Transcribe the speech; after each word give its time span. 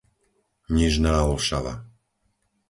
Nižná 0.75 1.15
Olšava 1.31 1.73